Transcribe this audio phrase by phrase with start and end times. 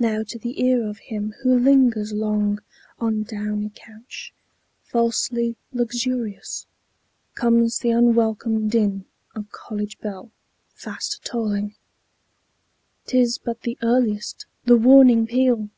[0.00, 2.60] Now to the ear of him who lingers long
[2.98, 4.34] On downy couch,
[4.82, 6.66] "falsely luxurious,"
[7.36, 10.32] Comes the unwelcome din of college bell
[10.74, 11.76] Fast tolling......
[13.06, 15.70] "'T is but the earliest, the warning peal!"